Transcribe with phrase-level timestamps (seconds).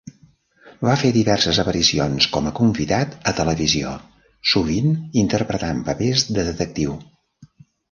[0.87, 3.93] Va fer diverses aparicions com a convidat a televisió,
[4.55, 4.91] sovint
[5.27, 6.99] interpretant papers de detectiu.